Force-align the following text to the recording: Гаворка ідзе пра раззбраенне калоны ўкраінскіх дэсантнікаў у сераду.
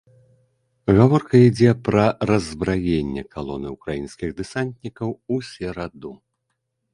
Гаворка 0.99 1.41
ідзе 1.47 1.73
пра 1.87 2.05
раззбраенне 2.29 3.23
калоны 3.35 3.69
ўкраінскіх 3.75 4.29
дэсантнікаў 4.41 5.09
у 5.37 5.39
сераду. 5.51 6.11